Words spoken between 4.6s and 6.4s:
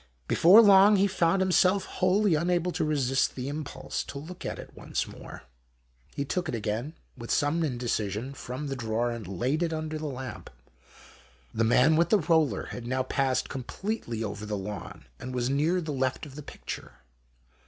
once more. He